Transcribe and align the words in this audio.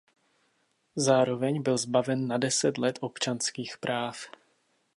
Zároveň 0.95 1.63
byl 1.63 1.77
zbaven 1.77 2.27
na 2.27 2.37
deset 2.37 2.77
let 2.77 2.97
občanských 3.01 3.77
práv. 3.77 4.25